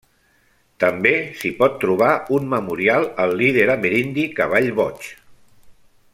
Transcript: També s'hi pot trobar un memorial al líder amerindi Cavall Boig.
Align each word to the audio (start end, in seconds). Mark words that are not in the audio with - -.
També 0.83 1.11
s'hi 1.41 1.51
pot 1.59 1.75
trobar 1.83 2.09
un 2.39 2.49
memorial 2.55 3.05
al 3.27 3.35
líder 3.43 3.69
amerindi 3.75 4.27
Cavall 4.41 4.71
Boig. 4.81 5.13